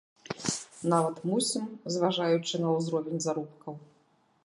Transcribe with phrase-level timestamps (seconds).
[0.93, 1.67] Нават мусім,
[1.97, 3.73] зважаючы на ўзровень заробкаў.